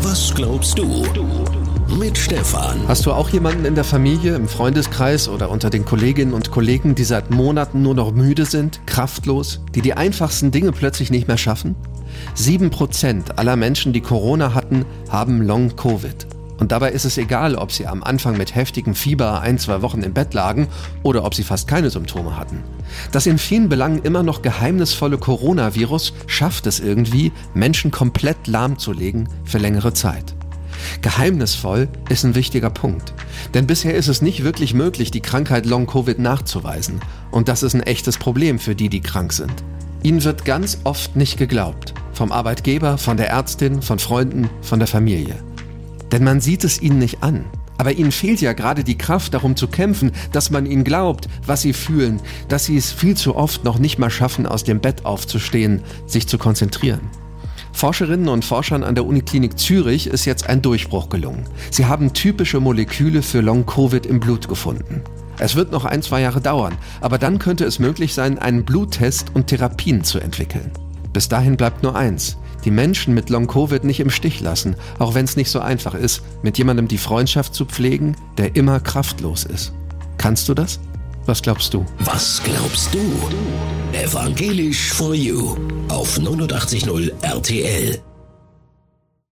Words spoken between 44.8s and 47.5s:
Familie. Denn man sieht es ihnen nicht an.